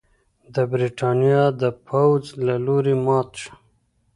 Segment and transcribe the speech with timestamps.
[0.53, 3.51] د برېټانیا د پوځ له لوري مات شو.